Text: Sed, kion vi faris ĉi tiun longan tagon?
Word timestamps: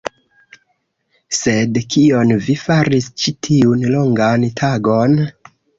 Sed, 1.41 1.77
kion 1.97 2.33
vi 2.49 2.57
faris 2.65 3.13
ĉi 3.25 3.37
tiun 3.49 3.89
longan 3.95 4.53
tagon? 4.65 5.19